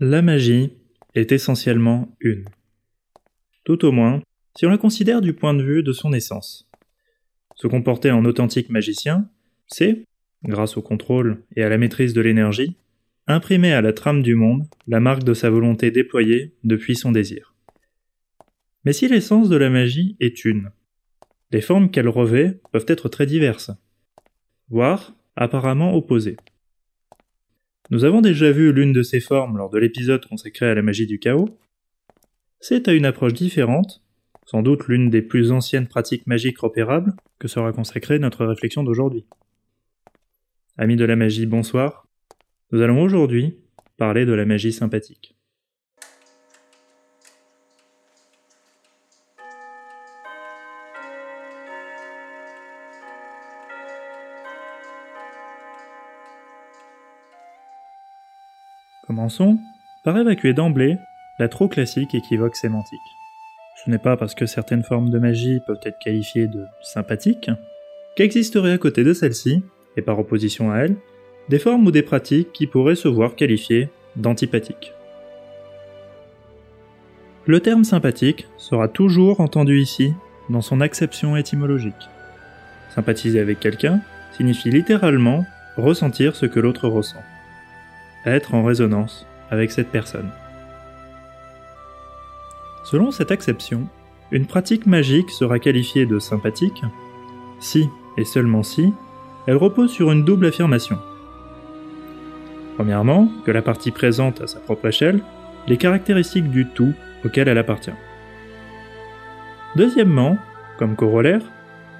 [0.00, 0.72] La magie
[1.14, 2.46] est essentiellement une.
[3.62, 4.22] Tout au moins,
[4.56, 6.68] si on la considère du point de vue de son essence.
[7.54, 9.30] Se comporter en authentique magicien,
[9.68, 10.04] c'est,
[10.42, 12.76] grâce au contrôle et à la maîtrise de l'énergie,
[13.28, 17.54] imprimer à la trame du monde la marque de sa volonté déployée depuis son désir.
[18.84, 20.72] Mais si l'essence de la magie est une,
[21.52, 23.70] les formes qu'elle revêt peuvent être très diverses,
[24.68, 26.36] voire apparemment opposées.
[27.90, 31.06] Nous avons déjà vu l'une de ces formes lors de l'épisode consacré à la magie
[31.06, 31.58] du chaos.
[32.58, 34.02] C'est à une approche différente,
[34.46, 39.26] sans doute l'une des plus anciennes pratiques magiques repérables, que sera consacrée notre réflexion d'aujourd'hui.
[40.78, 42.08] Amis de la magie, bonsoir.
[42.72, 43.58] Nous allons aujourd'hui
[43.98, 45.33] parler de la magie sympathique.
[59.14, 59.60] Commençons
[60.02, 60.98] par évacuer d'emblée
[61.38, 62.98] la trop classique équivoque sémantique.
[63.76, 67.48] Ce n'est pas parce que certaines formes de magie peuvent être qualifiées de sympathiques
[68.16, 69.62] qu'existeraient à côté de celles-ci,
[69.96, 70.96] et par opposition à elles,
[71.48, 74.92] des formes ou des pratiques qui pourraient se voir qualifiées d'antipathiques.
[77.46, 80.12] Le terme sympathique sera toujours entendu ici
[80.50, 82.08] dans son acception étymologique.
[82.92, 84.00] Sympathiser avec quelqu'un
[84.32, 85.44] signifie littéralement
[85.76, 87.22] ressentir ce que l'autre ressent
[88.30, 90.30] être en résonance avec cette personne.
[92.84, 93.86] Selon cette acception,
[94.30, 96.82] une pratique magique sera qualifiée de sympathique
[97.60, 98.92] si, et seulement si,
[99.46, 100.98] elle repose sur une double affirmation.
[102.76, 105.20] Premièrement, que la partie présente à sa propre échelle
[105.66, 106.92] les caractéristiques du tout
[107.24, 107.92] auquel elle appartient.
[109.76, 110.36] Deuxièmement,
[110.78, 111.42] comme corollaire,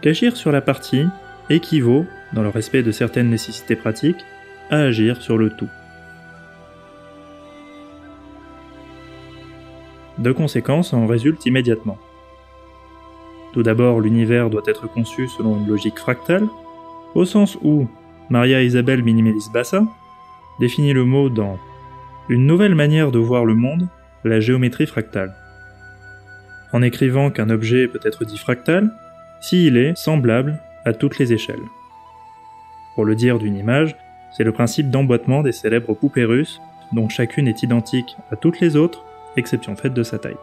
[0.00, 1.04] qu'agir sur la partie
[1.50, 4.24] équivaut, dans le respect de certaines nécessités pratiques,
[4.70, 5.68] à agir sur le tout.
[10.20, 11.96] Deux conséquences en résultent immédiatement.
[13.54, 16.46] Tout d'abord, l'univers doit être conçu selon une logique fractale,
[17.14, 17.88] au sens où
[18.28, 19.82] Maria Isabelle Minimelis Bassa
[20.60, 21.58] définit le mot dans
[22.28, 23.88] Une nouvelle manière de voir le monde,
[24.24, 25.34] la géométrie fractale.
[26.72, 28.92] En écrivant qu'un objet peut être dit fractal
[29.40, 31.56] s'il est semblable à toutes les échelles.
[32.94, 33.96] Pour le dire d'une image,
[34.36, 36.60] c'est le principe d'emboîtement des célèbres poupées russes,
[36.92, 39.04] dont chacune est identique à toutes les autres
[39.36, 40.36] exception faite de sa taille.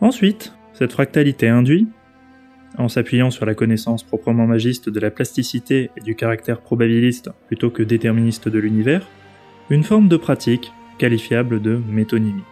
[0.00, 1.88] Ensuite, cette fractalité induit,
[2.76, 7.70] en s'appuyant sur la connaissance proprement magiste de la plasticité et du caractère probabiliste plutôt
[7.70, 9.06] que déterministe de l'univers,
[9.70, 12.44] une forme de pratique qualifiable de métonymique.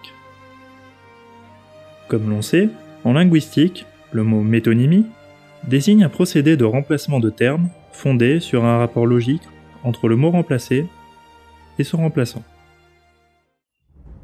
[2.08, 2.68] Comme l'on sait,
[3.04, 5.06] en linguistique, le mot métonymie
[5.66, 9.42] désigne un procédé de remplacement de termes fondé sur un rapport logique
[9.86, 10.84] entre le mot remplacé
[11.78, 12.42] et son remplaçant.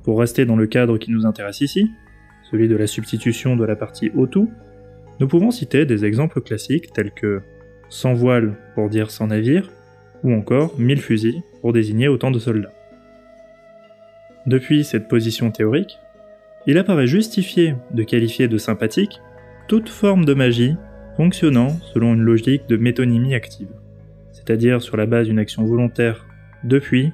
[0.03, 1.89] Pour rester dans le cadre qui nous intéresse ici,
[2.51, 4.51] celui de la substitution de la partie au tout,
[5.21, 7.43] nous pouvons citer des exemples classiques tels que
[7.89, 9.71] sans voile pour dire sans navire,
[10.25, 12.73] ou encore mille fusils pour désigner autant de soldats.
[14.47, 15.99] Depuis cette position théorique,
[16.67, 19.21] il apparaît justifié de qualifier de sympathique
[19.69, 20.75] toute forme de magie
[21.17, 23.69] fonctionnant selon une logique de métonymie active
[24.45, 26.27] c'est-à-dire sur la base d'une action volontaire
[26.65, 27.13] depuis,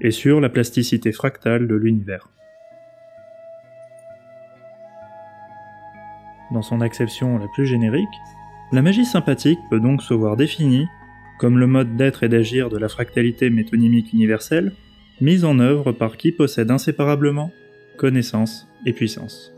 [0.00, 2.28] et sur la plasticité fractale de l'univers.
[6.52, 8.06] Dans son acception la plus générique,
[8.70, 10.86] la magie sympathique peut donc se voir définie
[11.38, 14.72] comme le mode d'être et d'agir de la fractalité métonymique universelle,
[15.20, 17.52] mise en œuvre par qui possède inséparablement
[17.96, 19.54] connaissance et puissance.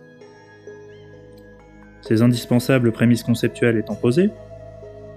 [2.03, 4.31] Ces indispensables prémices conceptuelles étant posées,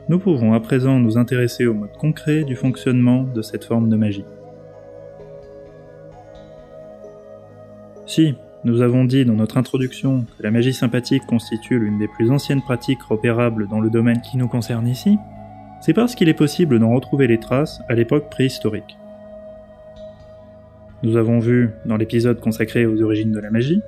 [0.10, 3.96] nous pouvons à présent nous intéresser au mode concret du fonctionnement de cette forme de
[3.96, 4.26] magie.
[8.06, 12.32] Si, nous avons dit dans notre introduction que la magie sympathique constitue l'une des plus
[12.32, 15.18] anciennes pratiques repérables dans le domaine qui nous concerne ici,
[15.82, 18.98] c'est parce qu'il est possible d'en retrouver les traces à l'époque préhistorique.
[21.02, 23.82] Nous avons vu, dans l'épisode consacré aux origines de la magie,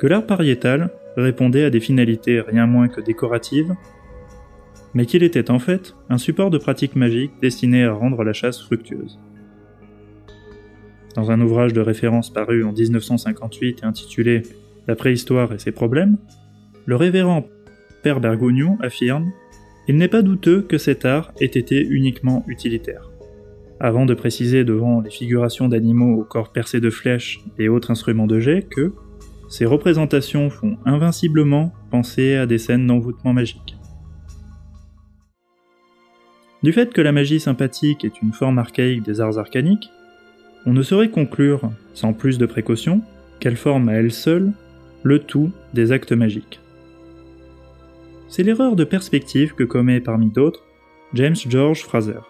[0.00, 3.72] que l'art pariétal répondait à des finalités rien moins que décoratives
[4.98, 8.60] mais qu'il était en fait un support de pratique magique destiné à rendre la chasse
[8.60, 9.20] fructueuse.
[11.14, 14.42] Dans un ouvrage de référence paru en 1958 et intitulé
[14.88, 16.18] La préhistoire et ses problèmes,
[16.84, 17.46] le révérend
[18.02, 19.30] Père Bergognon affirme
[19.86, 23.08] Il n'est pas douteux que cet art ait été uniquement utilitaire.
[23.78, 28.26] Avant de préciser devant les figurations d'animaux au corps percé de flèches et autres instruments
[28.26, 28.92] de jet que
[29.48, 33.77] ces représentations font invinciblement penser à des scènes d'envoûtement magique.
[36.62, 39.90] Du fait que la magie sympathique est une forme archaïque des arts arcaniques,
[40.66, 43.02] on ne saurait conclure, sans plus de précaution,
[43.38, 44.52] qu'elle forme à elle seule
[45.04, 46.60] le tout des actes magiques.
[48.28, 50.64] C'est l'erreur de perspective que commet parmi d'autres
[51.14, 52.20] James George Fraser,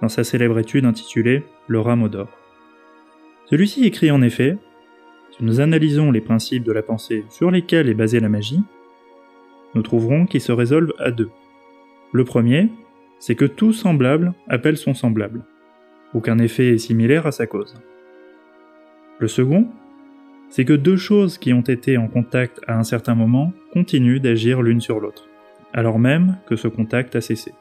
[0.00, 2.28] dans sa célèbre étude intitulée Le rameau d'or.
[3.50, 4.56] Celui-ci écrit en effet
[5.32, 8.62] Si nous analysons les principes de la pensée sur lesquels est basée la magie,
[9.74, 11.30] nous trouverons qu'ils se résolvent à deux.
[12.12, 12.70] Le premier,
[13.18, 15.44] c'est que tout semblable appelle son semblable,
[16.12, 17.74] ou qu'un effet est similaire à sa cause.
[19.18, 19.68] Le second,
[20.48, 24.62] c'est que deux choses qui ont été en contact à un certain moment continuent d'agir
[24.62, 25.28] l'une sur l'autre,
[25.72, 27.52] alors même que ce contact a cessé.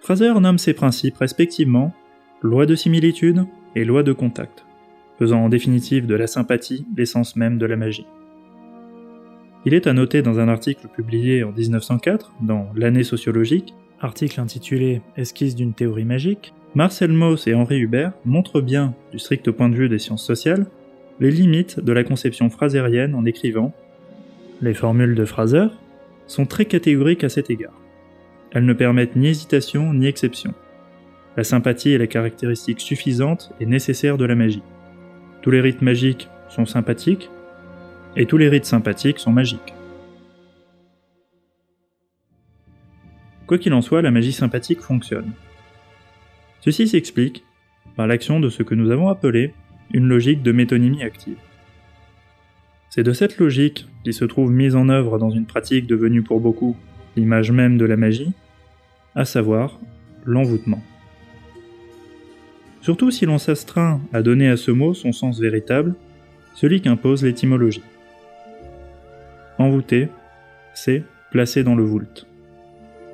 [0.00, 1.92] Fraser nomme ces principes respectivement
[2.40, 3.44] loi de similitude
[3.74, 4.64] et loi de contact,
[5.18, 8.06] faisant en définitive de la sympathie l'essence même de la magie.
[9.66, 15.02] Il est à noter dans un article publié en 1904 dans L'année sociologique, article intitulé
[15.16, 19.74] Esquisse d'une théorie magique, Marcel Mauss et Henri Hubert montrent bien, du strict point de
[19.74, 20.66] vue des sciences sociales,
[21.18, 23.74] les limites de la conception frasérienne en écrivant
[24.60, 25.66] Les formules de Fraser
[26.28, 27.74] sont très catégoriques à cet égard.
[28.52, 30.54] Elles ne permettent ni hésitation ni exception.
[31.36, 34.62] La sympathie est la caractéristique suffisante et nécessaire de la magie.
[35.42, 37.30] Tous les rites magiques sont sympathiques,
[38.16, 39.74] et tous les rites sympathiques sont magiques.
[43.46, 45.32] Quoi qu'il en soit, la magie sympathique fonctionne.
[46.60, 47.44] Ceci s'explique
[47.94, 49.54] par l'action de ce que nous avons appelé
[49.92, 51.36] une logique de métonymie active.
[52.90, 56.40] C'est de cette logique qui se trouve mise en œuvre dans une pratique devenue pour
[56.40, 56.76] beaucoup
[57.14, 58.32] l'image même de la magie,
[59.14, 59.78] à savoir
[60.24, 60.82] l'envoûtement.
[62.80, 65.94] Surtout si l'on s'astreint à donner à ce mot son sens véritable,
[66.54, 67.82] celui qu'impose l'étymologie.
[69.58, 70.08] Envoûter,
[70.74, 72.26] c'est placer dans le voult,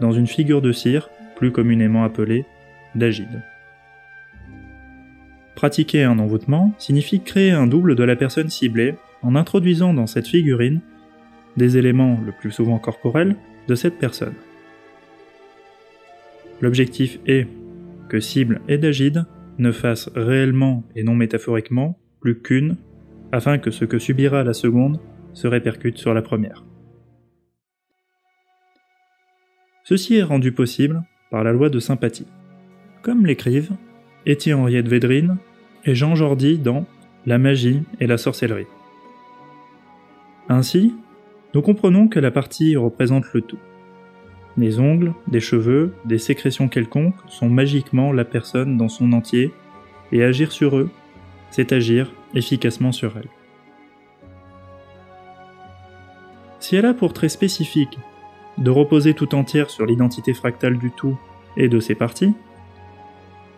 [0.00, 2.44] dans une figure de cire, plus communément appelée
[2.94, 3.42] d'agide.
[5.54, 10.26] Pratiquer un envoûtement signifie créer un double de la personne ciblée en introduisant dans cette
[10.26, 10.80] figurine
[11.56, 13.36] des éléments le plus souvent corporels
[13.68, 14.34] de cette personne.
[16.60, 17.46] L'objectif est
[18.08, 19.24] que cible et d'agide
[19.58, 22.76] ne fassent réellement et non métaphoriquement plus qu'une,
[23.32, 24.98] afin que ce que subira la seconde
[25.34, 26.64] se répercute sur la première.
[29.84, 32.26] Ceci est rendu possible par la loi de sympathie.
[33.02, 33.72] Comme l'écrivent
[34.26, 35.38] Étienne Henriette Védrine
[35.84, 36.86] et Jean Jordi dans
[37.26, 38.66] La magie et la sorcellerie.
[40.48, 40.94] Ainsi,
[41.54, 43.58] nous comprenons que la partie représente le tout.
[44.56, 49.52] Les ongles, des cheveux, des sécrétions quelconques sont magiquement la personne dans son entier,
[50.12, 50.90] et agir sur eux,
[51.50, 53.28] c'est agir efficacement sur elle.
[56.62, 57.98] Si elle a pour trait spécifique
[58.56, 61.18] de reposer tout entière sur l'identité fractale du tout
[61.56, 62.34] et de ses parties,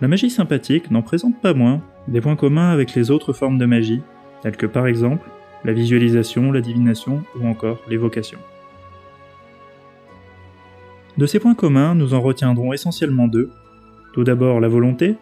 [0.01, 3.67] la magie sympathique n'en présente pas moins des points communs avec les autres formes de
[3.67, 4.01] magie,
[4.41, 5.29] telles que par exemple
[5.65, 8.39] la visualisation, la divination ou encore l'évocation.
[11.19, 13.51] De ces points communs, nous en retiendrons essentiellement deux.
[14.15, 15.17] Tout d'abord la volonté,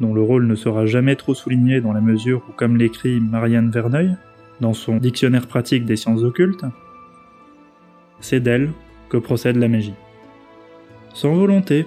[0.00, 3.70] dont le rôle ne sera jamais trop souligné dans la mesure où, comme l'écrit Marianne
[3.70, 4.16] Verneuil,
[4.60, 6.64] dans son Dictionnaire pratique des sciences occultes,
[8.20, 8.70] c'est d'elle
[9.08, 9.94] que procède la magie.
[11.14, 11.86] Sans volonté,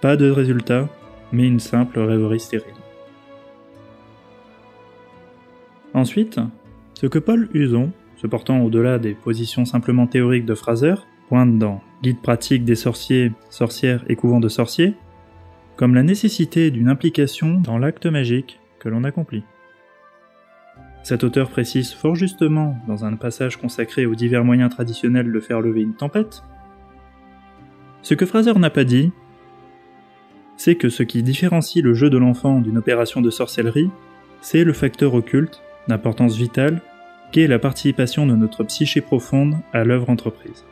[0.00, 0.88] pas de résultat,
[1.32, 2.74] mais une simple rêverie stérile.
[5.94, 6.40] Ensuite,
[6.94, 10.94] ce que Paul Huson, se portant au-delà des positions simplement théoriques de Fraser,
[11.28, 14.94] pointe dans Guide pratique des sorciers, sorcières et couvents de sorciers,
[15.76, 19.44] comme la nécessité d'une implication dans l'acte magique que l'on accomplit.
[21.02, 25.60] Cet auteur précise fort justement, dans un passage consacré aux divers moyens traditionnels de faire
[25.60, 26.42] lever une tempête,
[28.02, 29.12] ce que Fraser n'a pas dit,
[30.56, 33.90] c'est que ce qui différencie le jeu de l'enfant d'une opération de sorcellerie,
[34.40, 36.82] c'est le facteur occulte, d'importance vitale,
[37.30, 40.64] qu'est la participation de notre psyché profonde à l'œuvre entreprise.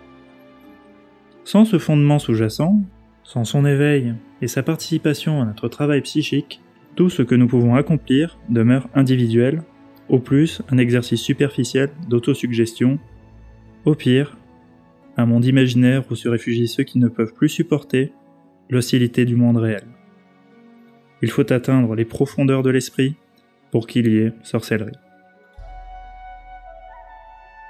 [1.45, 2.81] Sans ce fondement sous-jacent,
[3.23, 6.61] sans son éveil et sa participation à notre travail psychique,
[6.97, 9.63] tout ce que nous pouvons accomplir demeure individuel,
[10.11, 12.99] au plus un exercice superficiel d'autosuggestion,
[13.85, 14.37] au pire,
[15.17, 18.13] un monde imaginaire où se réfugient ceux qui ne peuvent plus supporter
[18.69, 19.85] l'hostilité du monde réel.
[21.23, 23.17] Il faut atteindre les profondeurs de l'esprit
[23.71, 24.97] pour qu'il y ait sorcellerie.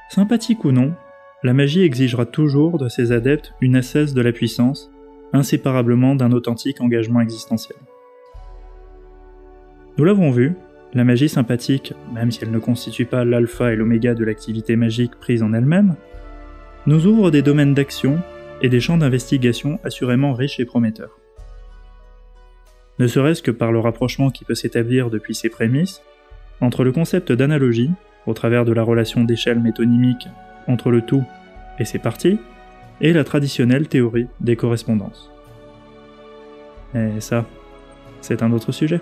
[0.09, 0.95] Sympathique ou non,
[1.43, 4.91] la magie exigera toujours de ses adeptes une ascèse de la puissance,
[5.33, 7.79] inséparablement d'un authentique engagement existentiel.
[9.97, 10.55] Nous l'avons vu,
[10.93, 15.17] la magie sympathique, même si elle ne constitue pas l'alpha et l'oméga de l'activité magique
[15.17, 15.95] prise en elle-même,
[16.87, 18.21] nous ouvre des domaines d'action
[18.63, 21.19] et des champs d'investigation assurément riches et prometteurs.
[22.99, 26.03] Ne serait-ce que par le rapprochement qui peut s'établir depuis ses prémices
[26.61, 27.91] entre le concept d'analogie,
[28.27, 30.29] au travers de la relation d'échelle métonymique
[30.67, 31.25] entre le tout
[31.79, 32.39] et ses parties,
[33.01, 35.31] et la traditionnelle théorie des correspondances.
[36.93, 37.47] Mais ça,
[38.21, 39.01] c'est un autre sujet.